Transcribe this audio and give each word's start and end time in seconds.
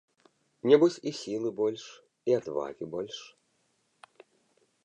Нябось 0.71 0.97
і 1.11 1.13
сілы 1.19 1.49
больш, 1.59 1.83
і 2.31 2.37
адвагі 2.39 2.85
больш. 2.97 3.17